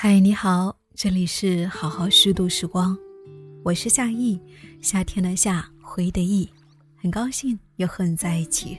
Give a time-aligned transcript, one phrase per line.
[0.00, 2.96] 嗨，你好，这里是好好虚度时光，
[3.64, 4.40] 我是夏意，
[4.80, 6.48] 夏天的夏，回的意，
[6.94, 8.78] 很高兴又和你在一起。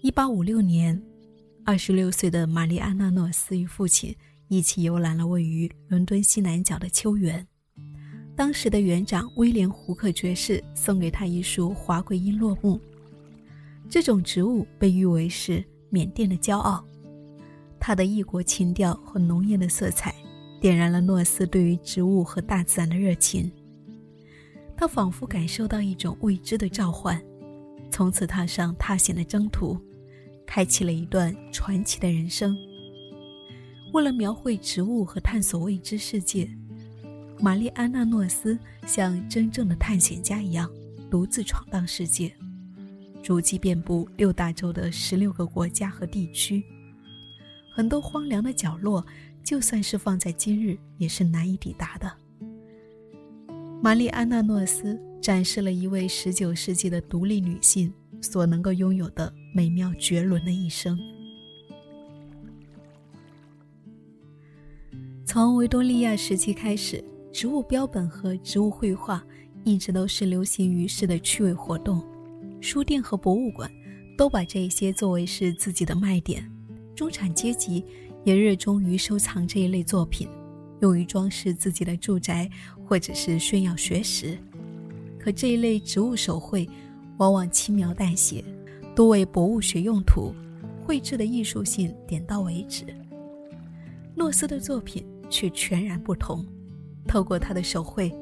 [0.00, 0.98] 一八五六年，
[1.62, 4.16] 二十六岁的玛丽安娜·诺斯与父亲
[4.48, 7.46] 一起游览了位于伦敦西南角的秋园。
[8.34, 12.80] 当时的园长威廉·胡克爵士送给他一束华贵璎珞木，
[13.90, 16.82] 这种植物被誉为是缅甸的骄傲。
[17.84, 20.14] 他的异国情调和浓艳的色彩，
[20.60, 23.50] 点燃了诺斯对于植物和大自然的热情。
[24.76, 27.20] 他仿佛感受到一种未知的召唤，
[27.90, 29.76] 从此踏上踏险的征途，
[30.46, 32.56] 开启了一段传奇的人生。
[33.92, 36.48] 为了描绘植物和探索未知世界，
[37.40, 40.70] 玛丽安娜·诺斯像真正的探险家一样，
[41.10, 42.32] 独自闯荡世界，
[43.24, 46.62] 足迹遍布六大洲的十六个国家和地区。
[47.74, 49.04] 很多荒凉的角落，
[49.42, 52.12] 就算是放在今日，也是难以抵达的。
[53.82, 60.98] 玛丽安娜·诺斯展示了一位19世纪的独立女性所能够拥有的美妙绝伦的一生。
[65.24, 69.24] 从维多利亚时期开始，植物标本和植物绘画
[69.64, 72.04] 一直都是流行于世的趣味活动，
[72.60, 73.72] 书店和博物馆
[74.16, 76.46] 都把这些作为是自己的卖点。
[77.02, 77.84] 中产阶级
[78.22, 80.28] 也热衷于收藏这一类作品，
[80.82, 82.48] 用于装饰自己的住宅，
[82.86, 84.38] 或者是炫耀学识。
[85.18, 86.64] 可这一类植物手绘
[87.18, 88.44] 往往轻描淡写，
[88.94, 90.32] 多为博物学用途，
[90.84, 92.84] 绘制的艺术性点到为止。
[94.14, 96.46] 诺斯的作品却全然不同，
[97.08, 98.14] 透过他的手绘，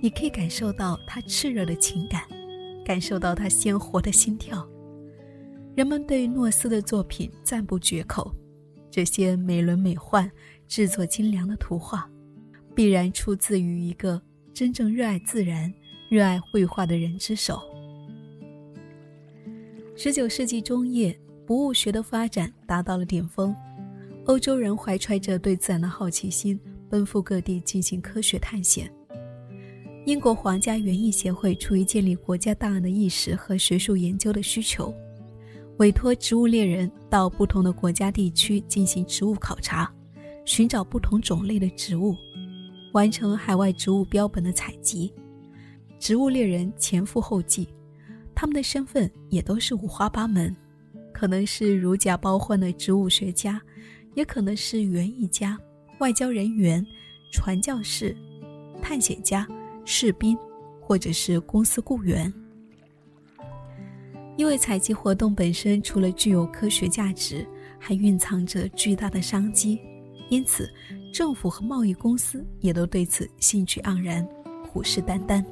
[0.00, 2.22] 你可以感受到他炽热的情感，
[2.84, 4.64] 感受到他鲜活的心跳。
[5.78, 8.34] 人们对诺斯的作品赞不绝口，
[8.90, 10.28] 这些美轮美奂、
[10.66, 12.10] 制作精良的图画，
[12.74, 14.20] 必然出自于一个
[14.52, 15.72] 真正热爱自然、
[16.08, 17.62] 热爱绘画的人之手。
[19.94, 21.16] 十九世纪中叶，
[21.46, 23.54] 博物学的发展达到了顶峰，
[24.24, 26.58] 欧洲人怀揣着对自然的好奇心，
[26.90, 28.92] 奔赴各地进行科学探险。
[30.06, 34.92] 英国皇家园艺协会出于建立国家档案的意识和学术研究的需求。
[35.78, 39.88] 委托植物猎人到不同的国家地区进行植物考察，
[40.44, 42.16] 寻找不同种类的植物，
[42.92, 45.12] 完成海外植物标本的采集。
[46.00, 47.68] 植物猎人前赴后继，
[48.34, 50.54] 他们的身份也都是五花八门，
[51.12, 53.60] 可能是如假包换的植物学家，
[54.14, 55.56] 也可能是园艺家、
[56.00, 56.84] 外交人员、
[57.32, 58.16] 传教士、
[58.82, 59.46] 探险家、
[59.84, 60.36] 士兵，
[60.80, 62.32] 或者是公司雇员。
[64.38, 67.44] 因为采集活动本身除了具有科学价值，
[67.76, 69.80] 还蕴藏着巨大的商机，
[70.28, 70.70] 因此
[71.12, 74.24] 政府和贸易公司也都对此兴趣盎然，
[74.62, 75.44] 虎视眈眈。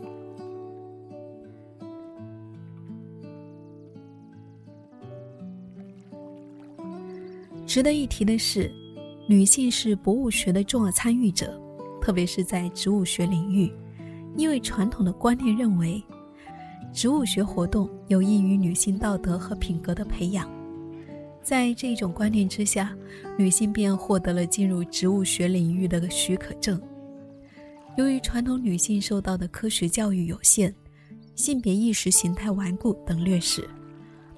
[7.66, 8.72] 值得一提的是，
[9.28, 11.60] 女性是博物学的重要参与者，
[12.00, 13.68] 特别是在植物学领域，
[14.36, 16.00] 因为传统的观念认为。
[16.96, 20.50] 植物学活动有益于女性道德和品格的培养，
[21.42, 22.96] 在这种观念之下，
[23.36, 26.80] 女性便获得了进入植物学领域的许可证。
[27.98, 30.74] 由于传统女性受到的科学教育有限，
[31.34, 33.68] 性别意识形态顽固等劣势，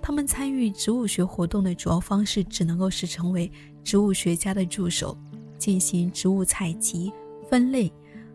[0.02, 3.48] 她们参与植物学活动的主要方式只能够是成为
[3.84, 5.16] 植物学家的助手，
[5.58, 7.12] 进行植物采集、
[7.48, 7.92] 分类，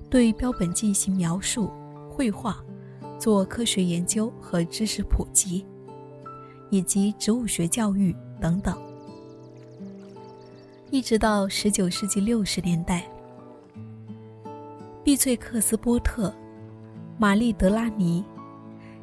[0.09, 1.69] 对标本进行描述、
[2.09, 2.57] 绘画。
[3.23, 5.65] 做科学研究和知识普及，
[6.69, 8.77] 以及植物学教育等等，
[10.91, 13.09] 一直到十九世纪六十年代，
[15.05, 16.35] 碧翠克斯波特、
[17.17, 18.21] 玛丽德拉尼、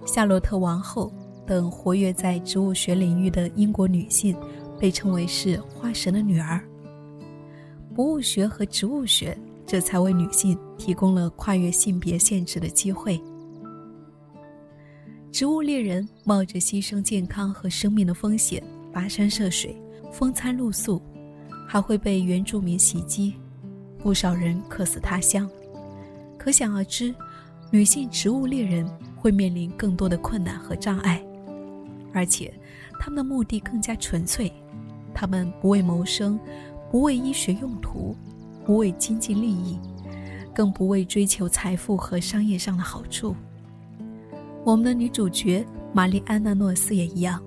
[0.05, 1.11] 夏洛特王后
[1.47, 4.37] 等活跃在植物学领域的英国女性，
[4.79, 6.63] 被称为是花神的女儿。
[7.95, 9.35] 博物学和植物学
[9.65, 13.19] 这才为女性提供了跨越性别限制的机会。
[15.33, 18.63] 植物猎人冒着牺牲健康和生命的风险
[18.93, 19.81] 跋山涉水、
[20.13, 21.01] 风餐露宿，
[21.69, 23.35] 还会被原住民袭击，
[23.99, 25.49] 不少人客死他乡。
[26.37, 27.15] 可想而知，
[27.71, 28.85] 女性植物猎人
[29.15, 31.25] 会面临更多的困难和障碍，
[32.13, 32.53] 而且
[32.99, 34.53] 他们的目的更加纯粹，
[35.15, 36.39] 他们不为谋生，
[36.91, 38.17] 不为医学用途，
[38.67, 39.79] 不为经济利益，
[40.53, 43.37] 更不为追求财富和商业上的好处。
[44.65, 47.43] 我们的女主角玛丽安娜·诺斯也一样，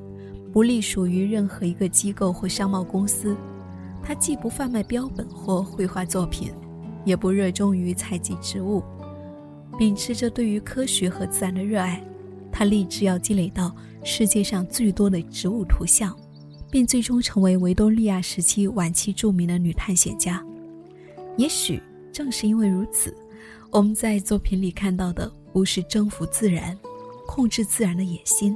[0.52, 3.36] 不隶属于任何一个机构或商贸公司。
[4.02, 6.52] 她既不贩卖标本或绘画作品，
[7.06, 8.84] 也不热衷于采集植物。
[9.78, 12.04] 秉持着对于科学和自然的热爱，
[12.52, 16.16] 她立志要积累到世界上最多的植物图像，
[16.72, 20.44] 并最终成为维多利亚时期晚期著名的女探险家。
[21.38, 21.82] 也许
[22.12, 23.16] 正是因为如此，
[23.72, 26.78] 我们在作品里看到的不是征服自然、
[27.34, 28.56] 控制自然的野心，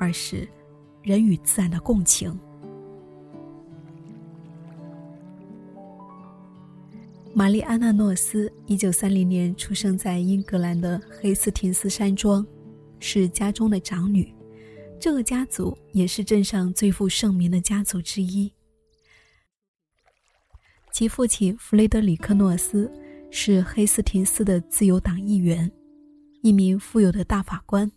[0.00, 0.48] 而是
[1.00, 2.36] 人与自然的共情。
[7.32, 12.44] 玛丽安娜·诺斯，一九三零年出生在英格兰的黑斯廷斯山庄，
[12.98, 14.34] 是家中的长女。
[14.98, 18.52] 这个家族也是镇上最负盛名的家族之一。
[20.92, 22.92] 其父亲弗雷德里克·诺斯
[23.30, 25.70] 是黑斯廷斯的自由党议员，
[26.42, 27.88] 一名富有的大法官；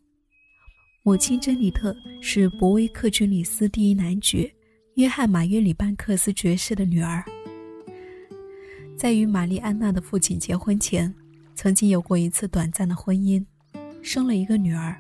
[1.05, 4.50] 母亲珍妮特是伯威克军里斯第一男爵
[4.94, 7.21] 约翰·马约里班克斯爵士的女儿。
[8.95, 11.13] 在与玛丽安娜的父亲结婚前，
[11.55, 13.45] 曾经有过一次短暂的婚姻，
[14.01, 14.95] 生了一个女儿。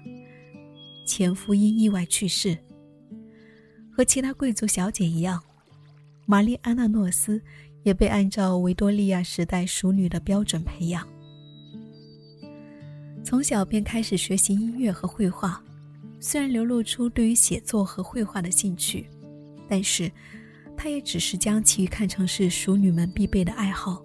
[1.05, 2.57] 前夫因意外去世。
[3.89, 5.41] 和其他贵族小姐一样，
[6.25, 7.41] 玛丽安娜·诺斯
[7.83, 11.07] 也被按照维多利亚时代淑女的标准培养。
[13.23, 15.63] 从小便开始学习音乐和绘画，
[16.25, 19.05] 虽然流露出对于写作和绘画的兴趣，
[19.67, 20.09] 但是。
[20.75, 24.03] 她也只是将其看成是淑女们必备的爱好，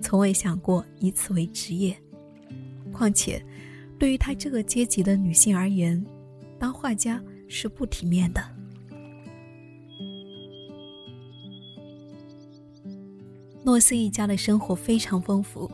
[0.00, 1.96] 从未想过以此为职业。
[2.92, 3.42] 况且，
[3.98, 6.04] 对于她这个阶级的女性而言，
[6.58, 8.44] 当画家是不体面的。
[13.64, 15.68] 诺斯一家的生活非常丰富，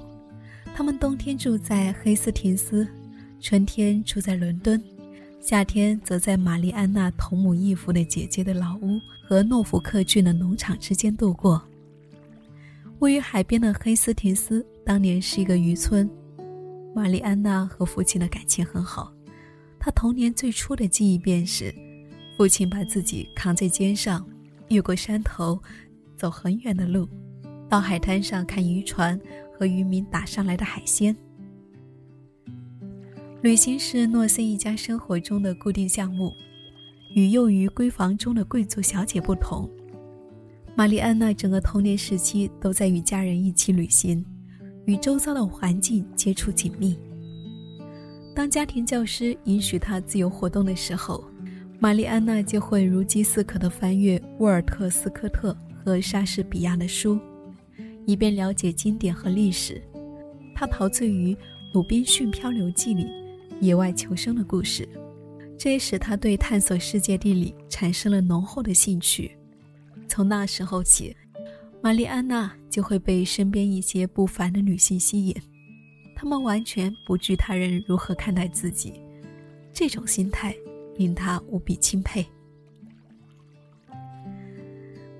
[0.73, 2.87] 他们冬天住在黑斯廷斯，
[3.41, 4.81] 春天住在伦敦。
[5.41, 11.63] 夏天则在玛丽安娜同母异父的姐姐的老屋和诺福克郡的农场之间度过。
[12.99, 16.11] 位于海边的黑斯廷斯当年是一个渔村，
[16.95, 19.13] 玛丽安娜和父亲的感情很好。
[19.79, 21.73] 她童年最初的记忆便是，
[22.37, 24.27] 父亲把自己扛在肩上，
[24.69, 25.59] 越过山头，
[26.17, 27.09] 走很远的路，
[27.69, 29.19] 到海滩上看渔船
[29.57, 31.17] 和渔民打上来的海鲜。
[33.41, 36.35] 旅行是诺森一家生活中的固定项目，
[37.15, 39.71] 与幼于闺房中的贵族小姐不同，
[40.75, 44.25] 玛丽安娜整个童年时期都在与家人一起旅行，
[44.87, 46.99] 与周遭的环境接触紧密。
[48.35, 51.25] 当家庭教师允许她自由活动的时候，
[51.79, 57.17] 玛丽安娜就会如饥似渴地翻阅沃尔特斯科特和莎士比亚的书，
[58.05, 59.81] 以便了解经典和历史。
[60.57, 61.33] 她陶醉于
[61.73, 63.07] 《鲁滨逊漂流记》里。
[63.61, 64.89] 野外求生的故事，
[65.59, 69.31] 这也使他对探索世界地理产生了浓厚的兴趣。
[70.07, 71.15] 从那时候起，
[71.83, 75.35] 玛丽安娜就会被身边一些不凡的女性吸引，
[76.15, 78.95] 她们完全不惧他人如何看待自己，
[79.73, 80.55] 这种心态
[80.97, 82.25] 令她无比钦佩。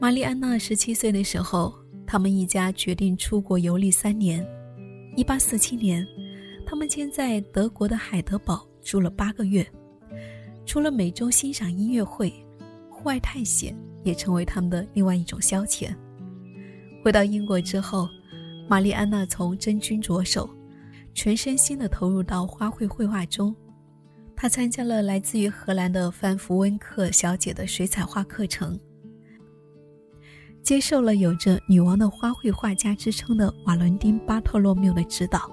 [0.01, 1.75] 玛丽安娜十七岁的时候，
[2.07, 4.47] 他们一家决定出国游历三年。
[5.17, 6.07] 一八四七年。
[6.71, 9.67] 他们先在德国的海德堡住了八个月，
[10.67, 12.31] 除了每周欣赏音乐会，
[12.91, 15.97] 户外探险也成为他们的另外一种消遣。
[17.03, 18.07] 回到英国之后，
[18.69, 20.47] 玛丽安娜从真菌着手，
[21.15, 23.57] 全身心地投入到花卉绘画中。
[24.37, 28.79] 她参加了来自于荷兰的范弗温克小姐的水彩画课程，
[30.63, 35.51] 接受了有着“女王的花卉画家”之称的瓦伦丁·巴特洛缪的指导。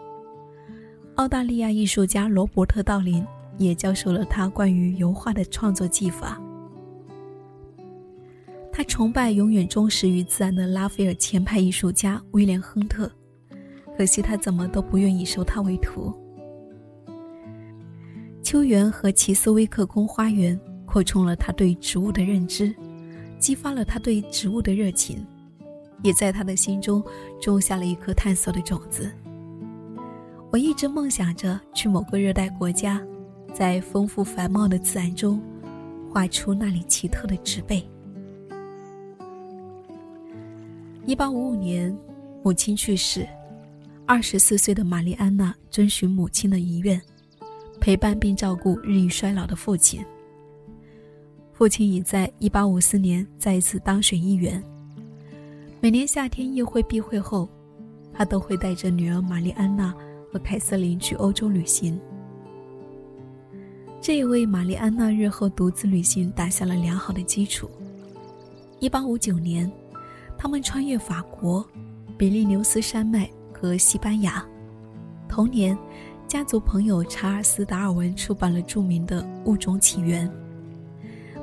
[1.16, 3.26] 澳大利亚艺术家罗伯特·道林
[3.58, 6.42] 也教授了他关于油画的创作技法。
[8.70, 13.10] 他崇拜永远忠实于自然的拉斐尔前派艺术家威廉·亨特，
[13.98, 16.14] 可惜他怎么都不愿意收他为徒。
[18.44, 22.76] 秋园和奇斯威克宫花园扩充了他对植物的认知，
[23.40, 25.26] 激发了他对植物的热情，
[26.04, 27.02] 也在他的心中
[27.42, 29.10] 种下了一颗探索的种子。
[30.56, 33.06] 我一直梦想着去某个热带国家，
[33.54, 35.38] 在丰富繁茂的自然中，
[36.10, 37.86] 画出那里奇特的植被。
[41.06, 41.94] 一八五五年，
[42.42, 43.28] 母亲去世，
[44.06, 47.02] 二十四岁的玛丽安娜遵循母亲的遗愿，
[47.82, 50.02] 陪伴并照顾日益衰老的父亲。
[51.52, 54.64] 父亲已在一八五四年再一次当选议员。
[55.82, 57.50] 每年夏天议会闭会后，
[58.14, 59.94] 他都会带着女儿玛丽安娜。
[60.36, 61.98] 和凯瑟琳去欧洲旅行，
[64.02, 67.72] 这也为玛丽安娜日后独自旅行打下了良好的基础。
[68.82, 69.72] 一八五九年，
[70.38, 71.66] 他们穿越法国、
[72.18, 74.46] 比利牛斯山脉和西班牙。
[75.30, 75.78] 同年，
[76.28, 80.30] 家族朋友查尔斯·达尔文出版了著名的《物种起源》。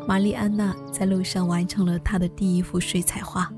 [0.06, 3.50] 玛丽安娜在路上完成了她的第一幅水彩画。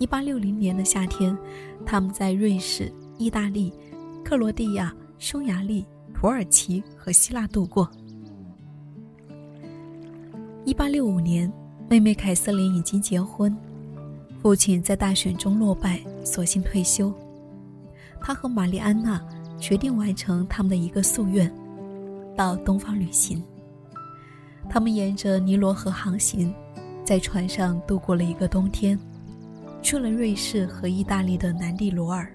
[0.00, 1.38] 1860年的夏天，
[1.86, 3.72] 他们在瑞士、意大利、
[4.24, 7.88] 克罗地亚、匈牙利、土耳其和希腊度过。
[10.64, 11.52] 1865年，
[11.90, 13.54] 妹妹凯瑟琳已经结婚，
[14.40, 17.12] 父亲在大选中落败，索性退休。
[18.18, 19.22] 他和玛丽安娜
[19.60, 21.52] 决定完成他们的一个夙愿，
[22.34, 23.42] 到东方旅行。
[24.70, 26.52] 他们沿着尼罗河航行，
[27.04, 28.98] 在船上度过了一个冬天，
[29.82, 32.34] 去了瑞士和意大利的南蒂罗尔，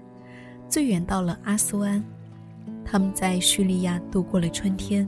[0.70, 2.02] 最远到了阿苏安。
[2.84, 5.06] 他们在叙利亚度过了春天。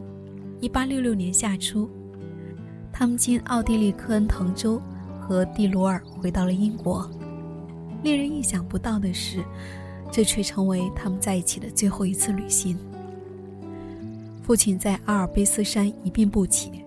[0.61, 1.89] 1866年夏初，
[2.93, 4.81] 他们经奥地利科恩滕州
[5.21, 7.09] 和蒂罗尔回到了英国。
[8.03, 9.45] 令人意想不到的是，
[10.11, 12.77] 这却成为他们在一起的最后一次旅行。
[14.43, 16.85] 父亲在阿尔卑斯山一病不起。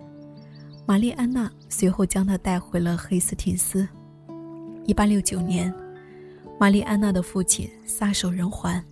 [0.85, 3.87] 玛丽安娜随后将他带回了黑斯廷斯。
[4.87, 5.73] 1869年，
[6.57, 8.83] 玛丽安娜的父亲撒手人寰。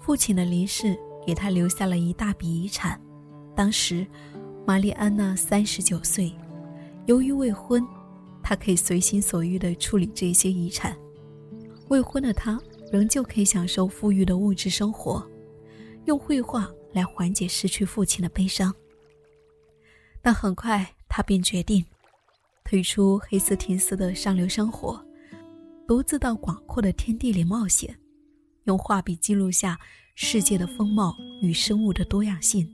[0.00, 3.00] 父亲的离世给他留下了一大笔遗产。
[3.56, 4.06] 当时，
[4.66, 6.30] 玛丽安娜三十九岁，
[7.06, 7.82] 由于未婚，
[8.42, 10.94] 她可以随心所欲地处理这些遗产。
[11.88, 12.60] 未婚的她
[12.92, 15.26] 仍旧可以享受富裕的物质生活，
[16.04, 18.74] 用绘画来缓解失去父亲的悲伤。
[20.20, 21.84] 但很快，他便决定
[22.64, 24.98] 退出黑斯廷斯的上流生活，
[25.86, 27.94] 独自到广阔的天地里冒险，
[28.64, 29.78] 用画笔记录下
[30.14, 32.66] 世界的风貌与生物的多样性，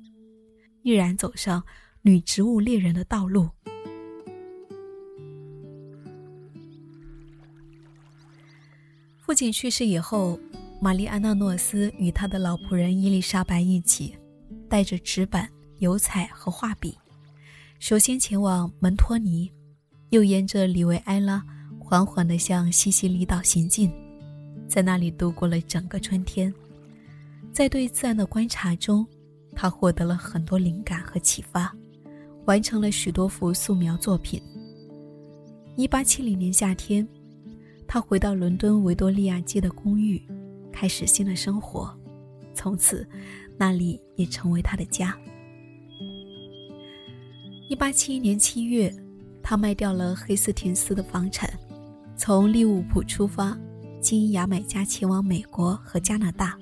[0.83, 1.63] 毅然走上
[2.03, 3.51] 女植物猎人的道路。
[9.19, 10.39] 父亲去世以后，
[10.81, 14.17] 玛丽安娜诺斯与他的老仆人伊丽莎白一起，
[14.69, 16.97] 带着纸板、油彩和画笔。
[17.81, 19.51] 首先前往门托尼，
[20.11, 21.45] 又沿着里维埃拉
[21.79, 23.91] 缓缓地向西西里岛行进，
[24.69, 26.53] 在那里度过了整个春天。
[27.53, 29.07] 在对自然的观察中，
[29.55, 31.75] 他获得了很多灵感和启发，
[32.45, 34.41] 完成了许多幅素描作品。
[35.77, 37.07] 1870年夏天，
[37.89, 40.21] 他回到伦敦维多利亚街的公寓，
[40.73, 41.93] 开始新的生活，
[42.55, 43.07] 从此，
[43.57, 45.17] 那里也成为他的家。
[47.69, 48.93] 一八七一年七月，
[49.43, 51.51] 他卖掉了黑斯廷斯的房产，
[52.17, 53.57] 从利物浦出发，
[54.01, 56.57] 经牙买加前往美国和加拿大，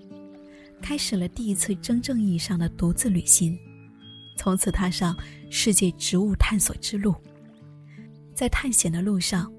[0.81, 3.59] 开始了第一次真正意义上的独自旅行，
[4.37, 5.17] 从此踏上
[5.51, 7.15] 世界植物探索之路。
[8.35, 9.53] 在探险的路上，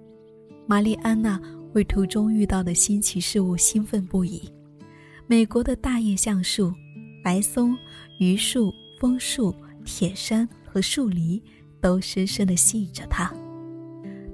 [0.66, 1.40] 玛丽安娜
[1.74, 4.52] 为途中遇到的新奇事物兴奋不已：
[5.28, 6.74] 美国的大叶橡树、
[7.24, 7.78] 白松、
[8.20, 9.54] 榆树、枫树、
[9.86, 10.48] 铁杉。
[10.72, 11.42] 和树篱
[11.82, 13.34] 都深深地吸引着他。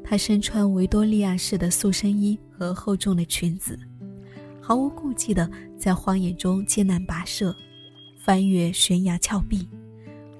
[0.04, 3.80] 他身穿维多利亚式的塑身衣和厚重的裙子，
[4.62, 7.56] 毫无顾忌地在荒野中艰难跋涉，
[8.24, 9.68] 翻越悬崖峭壁。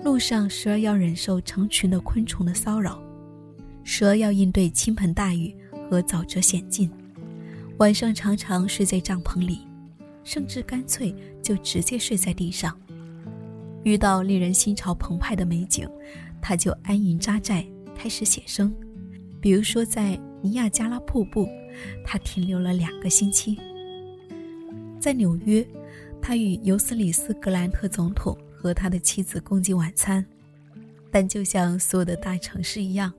[0.04, 3.02] 路上时而要忍受成群的昆虫的骚扰，
[3.84, 5.56] 时而要应对倾盆大雨
[5.90, 6.92] 和沼泽险境。
[7.78, 9.62] 晚上常常睡在帐篷里，
[10.24, 12.78] 甚至干脆就直接睡在地上。
[13.84, 15.90] 遇到令人心潮澎湃的美景，
[16.48, 18.72] 他就安营扎寨，开始写生。
[19.42, 21.50] 比如说，在尼亚加拉瀑布，
[22.06, 23.58] 他停留了两个星期。
[25.00, 25.66] 在纽约，
[26.22, 30.24] 他与尤斯里斯·格兰特总统和他的妻子共进晚餐。
[31.10, 33.12] 但就像所有的大城市一样，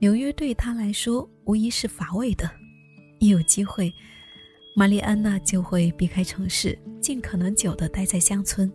[0.00, 2.50] 纽约对他来说无疑是乏味的。
[3.20, 3.94] 一有机会，
[4.74, 8.68] 玛丽安娜就会避开城市，尽可能久地待在乡村。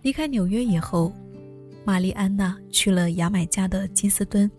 [0.00, 1.14] 离开纽约以后，
[1.84, 4.50] 玛丽安娜去了牙买加的金斯敦。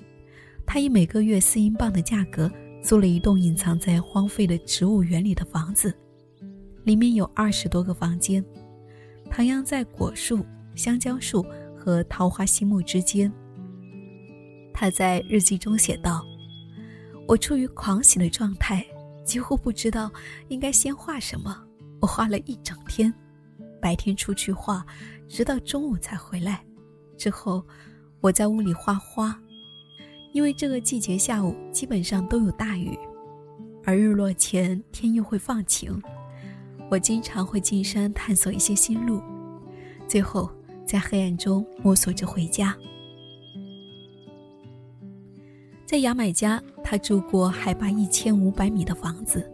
[0.65, 2.51] 她以每个月四英镑的价格
[2.81, 5.93] 租了一栋隐藏在荒废的植物园里的房子，
[6.83, 8.43] 里面有二十多个房间，
[9.29, 11.45] 徜徉在果树、香蕉树
[11.77, 13.31] 和桃花心木之间。
[14.73, 16.25] 她在日记中写道
[17.27, 18.85] ：“我处于狂喜的状态，
[19.23, 20.11] 几乎不知道
[20.49, 21.63] 应该先画什么。
[22.01, 23.13] 我画了一整天，
[23.81, 24.85] 白天出去画。”
[25.29, 26.63] 直到中午才回来，
[27.23, 27.63] 之后
[28.19, 29.33] 我在屋里画花，
[30.33, 32.99] 因为这个季节下午基本上都有大雨，
[33.85, 36.03] 而日落前天又会放晴。
[36.91, 39.21] 我经常会进山探索一些新路，
[40.05, 40.51] 最后
[40.85, 42.75] 在黑暗中摸索着回家。
[45.85, 49.49] 在牙买加，他住过海拔一千五百米的房子，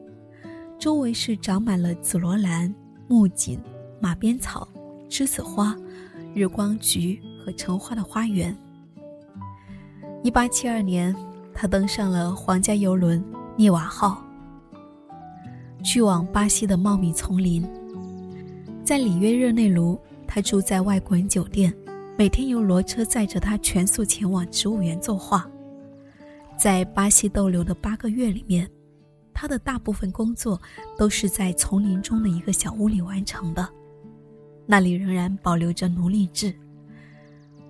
[0.79, 2.73] 周围是长满了紫罗兰、
[3.07, 3.59] 木槿、
[4.01, 4.67] 马鞭草、
[5.07, 5.77] 栀子花、
[6.33, 8.55] 日光菊和橙花的花园。
[10.21, 11.15] 一八七二年，
[11.53, 13.23] 他登上了皇家游轮
[13.55, 14.21] “涅瓦号”，
[15.83, 17.65] 去往巴西的茂密丛林。
[18.83, 21.73] 在里约热内卢，他住在外国人酒店，
[22.17, 25.49] 每天由骡车载着他全速前往植物园作画。
[26.57, 28.69] 在巴西逗留的八个月里面，
[29.33, 30.61] 他的大部分工作
[30.97, 33.67] 都是在丛林中的一个小屋里完成的。
[34.65, 36.53] 那里仍然保留着奴隶制。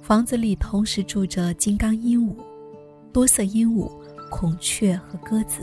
[0.10, 2.34] 房子里同时住着金刚鹦鹉、
[3.14, 3.88] 多色鹦鹉、
[4.32, 5.62] 孔雀和鸽子。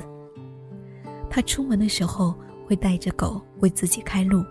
[1.28, 2.32] 他出门的时候
[2.64, 4.44] 会带着狗为自己开路，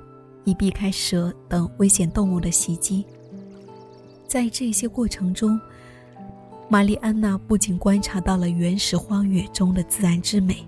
[0.43, 3.05] 以避开蛇等危险动物的袭击。
[4.27, 5.57] 在这些过程中，
[6.67, 10.67] 玛丽安娜不仅观察到了原始荒野中的自然之美，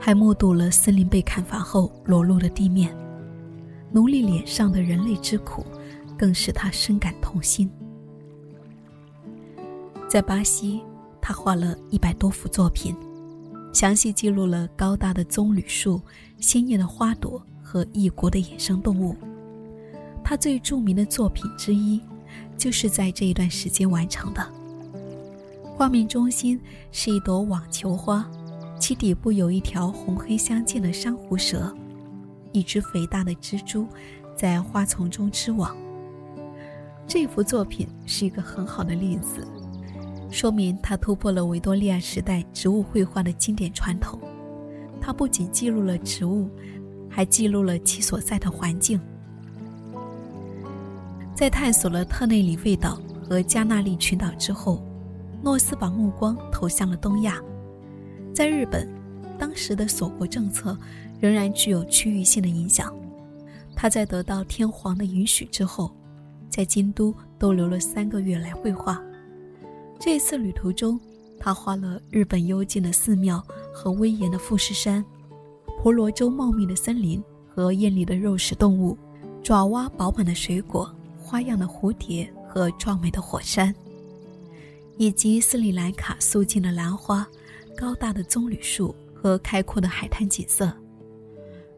[0.00, 2.92] 还目睹了森林被砍伐后裸露的地面，
[3.92, 5.64] 奴隶脸上的人类之苦，
[6.20, 7.70] 更使他深感痛心。
[10.06, 10.82] 在巴西，
[11.22, 12.94] 他画了一百多幅作品，
[13.72, 15.98] 详细记录了高大的棕榈树、
[16.38, 19.16] 鲜艳的花朵和异国的野生动物。
[20.22, 21.98] 他最著名的作品之一。
[22.56, 24.52] 就是在这一段时间完成的。
[25.64, 26.60] 画面中心
[26.92, 28.30] 是一朵网球花，
[28.78, 31.74] 其底部有一条红黑相间的珊瑚蛇，
[32.52, 33.86] 一只肥大的蜘蛛
[34.36, 35.74] 在花丛中织网。
[37.12, 39.44] 这幅作品是一个很好的例子，
[40.30, 44.16] 说明他突破了维多利亚时代植物绘画的经典传统。
[45.00, 46.48] 他不仅记录了植物，
[47.08, 49.00] 还记录了其所在的环境。
[51.34, 54.80] 在探索了特内里费岛和加纳利群岛之后，
[55.42, 57.42] 诺斯把目光投向了东亚。
[58.32, 58.88] 在日本，
[59.36, 60.78] 当时的锁国政策
[61.18, 62.94] 仍然具有区域性的影响。
[63.74, 65.90] 他在得到天皇的允许之后，
[66.50, 69.02] 在京都逗留了三个月来绘画。
[69.98, 71.00] 这次旅途中，
[71.38, 75.04] 他画了日本幽静的寺庙和威严的富士山，
[75.78, 78.98] 婆罗洲茂密的森林和艳丽的肉食动物，
[79.42, 80.94] 爪哇饱满的水果。
[81.22, 83.72] 花样的蝴蝶和壮美的火山，
[84.96, 87.24] 以及斯里兰卡肃静的兰花、
[87.76, 90.72] 高大的棕榈树和开阔的海滩景色。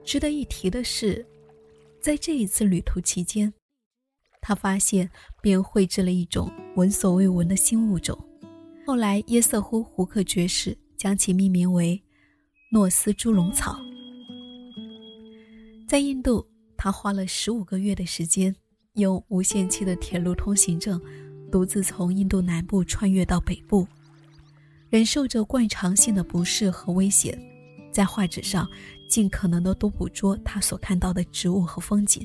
[0.04, 1.26] 值得一提的是，
[2.00, 3.52] 在这一次旅途期间，
[4.42, 5.09] 他发现
[5.40, 8.18] 并绘制了一种闻所未闻的新物种。
[8.87, 12.02] 后来，耶瑟夫·胡克爵士将其命名为
[12.70, 13.81] 诺斯猪笼草。
[15.88, 18.55] 在印度，他花了十五个月的时间。
[18.96, 21.00] 用无限期的铁路通行证，
[21.50, 23.88] 独自从印度南部穿越到北部，
[24.90, 27.42] 忍受着惯常性的不适和危险，
[27.90, 28.68] 在画纸上
[29.09, 32.22] 尽可能的多捕捉他所看到的植物和风景。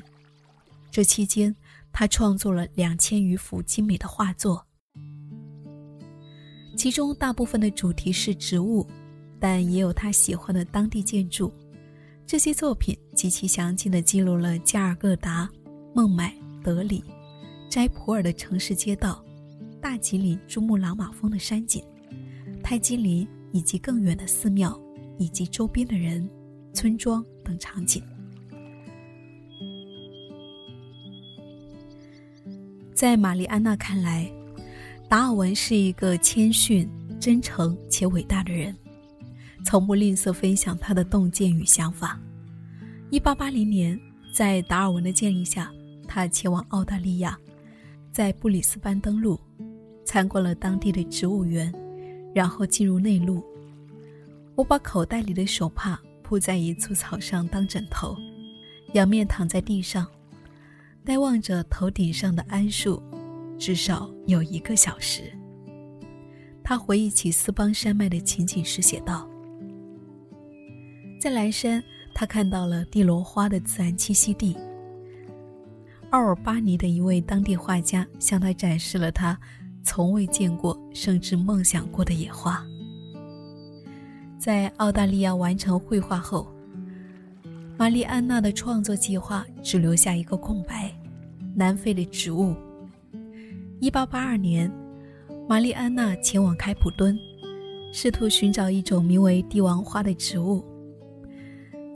[0.90, 1.56] 这期间，
[1.98, 4.64] 他创作了两千余幅精美的画作，
[6.76, 8.86] 其中大部分的主题是植物，
[9.40, 11.52] 但也有他喜欢的当地建筑。
[12.24, 15.50] 这些作品极其详尽地记录了加尔各答、
[15.92, 16.32] 孟买。
[16.62, 17.02] 德里、
[17.68, 19.24] 斋普尔的城市街道、
[19.80, 21.82] 大吉岭珠穆朗玛峰的山景、
[22.62, 24.80] 泰姬陵以及更远的寺庙
[25.18, 26.30] 以及周边的人、
[26.72, 28.00] 村庄等场景。
[32.98, 34.28] 在玛丽安娜看来，
[35.08, 38.74] 达尔文是一个谦逊、真诚且伟大的人，
[39.64, 42.20] 从不吝啬分享他的洞见与想法。
[43.10, 43.96] 一八八零年，
[44.34, 45.72] 在达尔文的建议下。
[46.08, 47.38] 他前往澳大利亚，
[48.10, 49.38] 在布里斯班登陆，
[50.04, 51.72] 参观了当地的植物园，
[52.34, 53.44] 然后进入内陆。
[54.56, 58.16] 我把口袋里的手帕铺在一簇草上当枕头，
[58.94, 60.04] 仰面躺在地上，
[61.08, 63.02] 呆望着头顶上的桉树，
[63.58, 65.22] 至少有一个小时。
[66.62, 69.26] 他回忆起斯邦山脉的情景时写道
[71.18, 71.82] ：“在蓝山，
[72.14, 74.54] 他看到了地罗花的自然栖息地。”
[76.12, 79.38] 奥尔巴尼的一位当地画家向他展示了他
[79.82, 82.62] 从未见过甚至梦想过的野花。
[84.38, 86.46] 在澳大利亚完成绘画后，
[87.78, 90.94] 玛丽安娜的创作计划只留下一个空白：
[91.58, 92.54] 南非的植物。
[93.80, 94.72] 1882年，
[95.48, 97.18] 玛丽安娜前往开普敦，
[97.92, 100.64] 试图寻找一种名为帝王花的植物。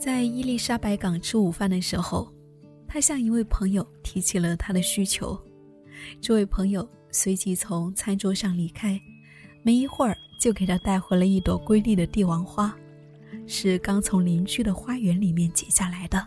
[0.01, 2.29] 在伊丽莎白港吃午饭的时候。
[2.95, 5.35] 他向一位朋友提起了他的需求，
[6.21, 9.01] 这位朋友随即从餐桌上离开，
[9.63, 12.77] 没一会儿就给他带回了一朵瑰丽的帝王花，
[13.47, 16.23] 是刚从邻居的花园里面剪下来的。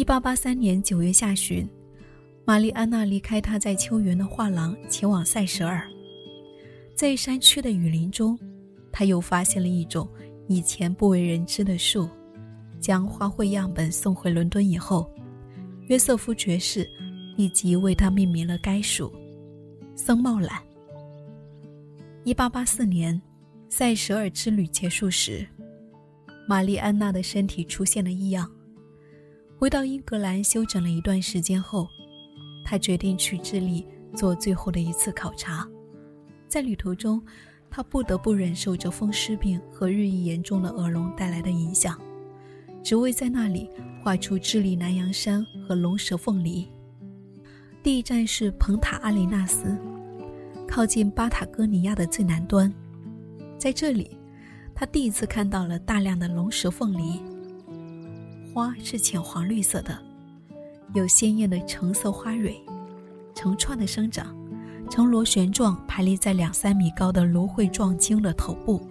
[0.00, 1.68] 一八八三年九月下旬，
[2.46, 5.86] 玛丽安娜离开她在秋园的画廊，前往塞舌尔。
[6.94, 8.38] 在山区的雨林中，
[8.90, 10.08] 他又发现了一种
[10.48, 12.08] 以前不为人知的树。
[12.80, 15.06] 将花卉样本送回伦敦以后，
[15.88, 16.90] 约瑟夫爵士
[17.36, 19.12] 立即为他命名了该属——
[19.94, 20.58] 僧帽兰。
[22.24, 23.20] 一八八四年，
[23.68, 25.46] 塞舌尔之旅结束时，
[26.48, 28.50] 玛丽安娜的身体出现了异样。
[29.60, 31.86] 回到英格兰休整了一段时间后，
[32.64, 35.68] 他决定去智利做最后的一次考察。
[36.48, 37.22] 在旅途中，
[37.68, 42.00] 他不得不忍受着风湿病和日益严重的耳聋带来的影响，
[42.82, 43.68] 只为在那里
[44.02, 46.66] 画出智利南洋山和龙舌凤梨。
[47.82, 49.76] 第一站是蓬塔阿雷纳斯，
[50.66, 52.72] 靠近巴塔哥尼亚的最南端。
[53.58, 54.16] 在这里，
[54.74, 57.20] 他第一次看到了大量的龙舌凤梨，
[58.52, 59.96] 花是浅黄绿色的，
[60.92, 62.60] 有鲜艳的橙色花蕊，
[63.34, 64.36] 成串的生长。
[64.90, 68.84] 呈螺旋状排列在两三米高的芦荟状茎的头部。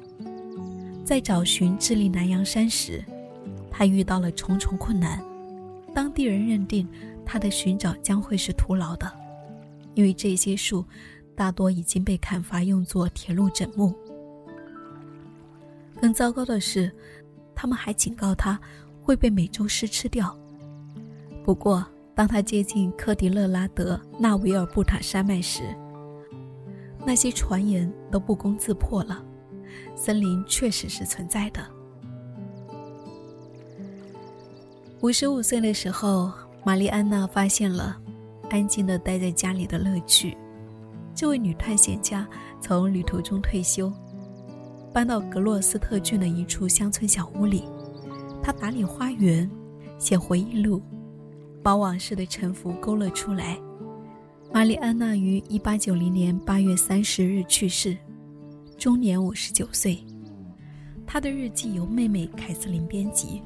[1.04, 3.04] 在找寻智利南洋山时，
[3.69, 5.22] 他遇到了重重困难。
[5.93, 6.88] 当地人认定
[7.26, 9.12] 他的寻找将会是徒劳的，
[9.93, 10.86] 因为这些树
[11.36, 13.93] 大多已经被砍伐用作铁路枕木。
[16.00, 16.89] 更糟糕的是，
[17.54, 18.58] 他们还警告他
[19.10, 20.38] 会被美洲狮吃掉。
[21.43, 25.63] 不过，当他接近科迪勒拉德纳维尔布塔山脉时，
[27.04, 29.26] 那些传言都不攻自破了，
[29.95, 31.60] 森林确实是存在的。
[35.02, 36.32] 五十五岁的时候，
[36.63, 38.00] 玛丽安娜发现了
[38.52, 40.38] 安静的待在家里的乐趣。
[41.15, 42.28] 这位女探险家
[42.62, 43.91] 从旅途中退休，
[44.93, 47.63] 搬到格洛斯特郡的一处乡村小屋里，
[48.41, 49.49] 他打理花园，
[49.97, 50.82] 写回忆录，
[51.62, 53.60] 把往事的沉浮勾勒出来。
[54.52, 57.95] 玛丽安娜于1890年8月30日去世，
[58.78, 60.04] 终年59岁。
[61.06, 63.41] 她的日记由妹妹凯瑟琳编辑，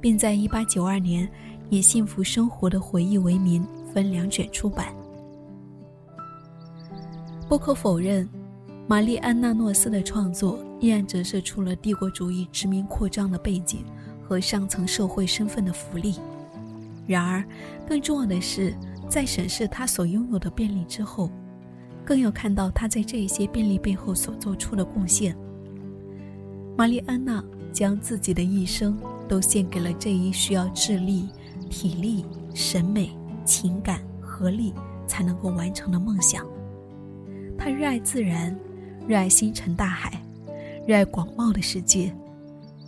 [0.00, 1.28] 并在1892年
[1.70, 4.94] 以“幸福生活的回忆”为名分两卷出版。
[7.48, 8.28] 不可否认，
[8.86, 13.84] 玛丽安娜诺斯的创作依然折射出了帝国主义殖民扩张的背景
[14.26, 16.16] 和上层社会身份的福利。
[17.06, 17.44] 然而，
[17.88, 18.74] 更重要的是。
[19.08, 21.30] 在审视他所拥有的便利之后，
[22.04, 25.32] 更要看到他在这一些便利背后所做出的贡献。
[26.76, 27.40] 玛丽安娜
[27.72, 31.28] 将自己的一生都献给了这一需要智力、
[31.70, 34.74] 体力、审美、情感合力
[35.06, 36.44] 才能够完成的梦想。
[37.56, 38.58] 她热爱自然，
[39.06, 40.20] 热爱星辰大海，
[40.84, 42.12] 热爱广袤的世界，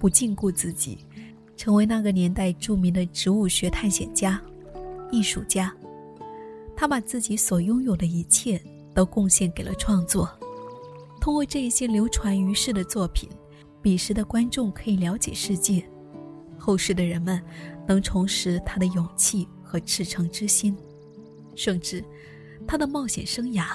[0.00, 0.98] 不禁锢自己，
[1.58, 4.40] 成为那个年代著名的植物学探险家、
[5.10, 5.74] 艺术家。
[6.76, 8.62] 他把自己所拥有的一切
[8.94, 10.30] 都贡献给了创作。
[11.20, 13.28] 通过这些流传于世的作品，
[13.82, 15.84] 彼时的观众可以了解世界，
[16.56, 17.42] 后世的人们
[17.88, 20.76] 能重拾他的勇气和赤诚之心，
[21.56, 22.02] 甚至
[22.68, 23.66] 他的冒险生涯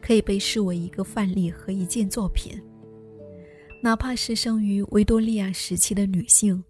[0.00, 2.58] 可以被视为一个范例和一件作品。
[3.82, 6.64] 哪怕是生于维多利亚时期的女性，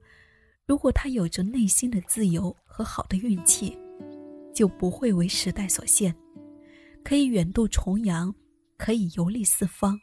[0.70, 3.76] 如果他有着内心的自由和好的运气。
[4.54, 6.14] 就不会为时代所限，
[7.02, 8.32] 可以远渡重洋，
[8.76, 9.98] 可以游历四方，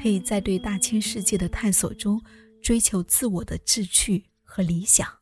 [0.00, 2.22] 可以在对大千世界的探索中
[2.62, 5.17] 追求自我的志趣和理想。